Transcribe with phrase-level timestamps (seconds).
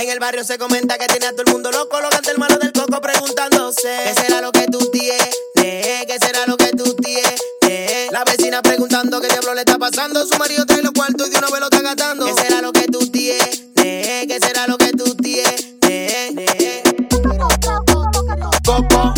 [0.00, 2.38] En el barrio se comenta que tiene a todo el mundo loco, lo canta el
[2.38, 5.28] malo del coco preguntándose ¿Qué será lo que tú tienes?
[5.54, 8.10] ¿Qué será lo que tú tienes?
[8.10, 11.36] La vecina preguntando qué diablo le está pasando, su marido trae los cuartos y de
[11.36, 12.24] una vez lo está gastando.
[12.24, 13.62] ¿Qué será lo que tú tienes?
[13.76, 15.66] ¿Qué será lo que tú tienes?
[18.64, 19.12] Coco,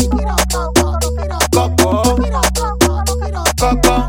[1.55, 2.03] coco,
[3.57, 4.02] coco,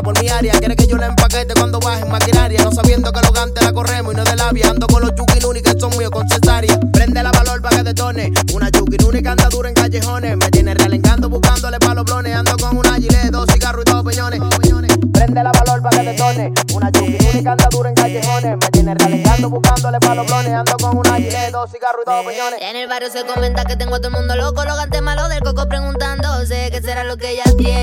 [0.00, 0.52] por mi área.
[0.58, 2.62] Quiere que yo la empaquete cuando baje en maquinaria.
[2.62, 4.70] No sabiendo que los gantes la corremos y no de labia.
[4.70, 6.78] Ando con los chukinuni que son míos con cesárea.
[6.92, 8.32] Prende la valor para que detone.
[8.54, 10.36] Una chukinuni que anda dura en callejones.
[10.36, 12.36] Me tiene realengando buscándole pa' los blones.
[12.36, 14.40] Ando con una gilet, dos cigarros y dos peñones.
[15.12, 16.52] Prende la valor para que detone.
[16.74, 18.56] Una chukinuni que anda dura en callejones.
[18.58, 20.52] Me tiene realengando buscándole pa' los blones.
[20.52, 22.60] Ando con una gilet, dos cigarros y dos peñones.
[22.62, 25.28] En el barrio se comenta que tengo a todo el mundo loco, los gantes malos
[25.28, 27.81] del coco preguntándose qué será lo que ella tiene,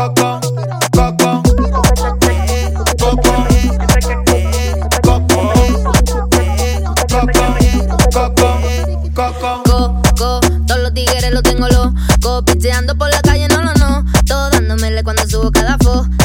[0.00, 0.40] coco,
[9.66, 14.48] coco, todos los tigres lo tengo loco, pisteando por la calle, no lo no, todo
[14.48, 16.19] dándomele cuando subo cada foto.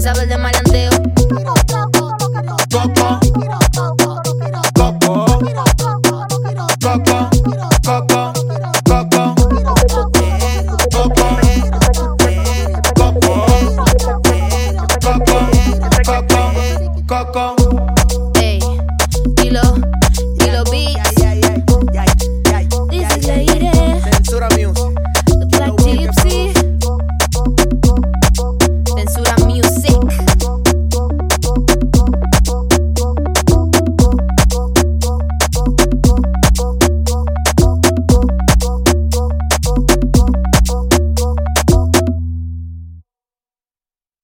[0.00, 0.59] Sabes de mala